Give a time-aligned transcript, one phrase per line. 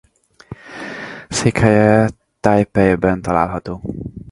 [1.29, 2.09] Székhelye
[2.39, 3.81] Tajpejben található.